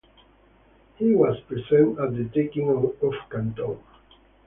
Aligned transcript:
He 0.97 1.13
was 1.13 1.39
present 1.41 1.99
at 1.99 2.15
the 2.15 2.27
taking 2.33 2.67
of 2.69 3.13
Canton. 3.29 3.77